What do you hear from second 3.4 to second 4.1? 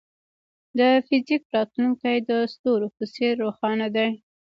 روښانه دی.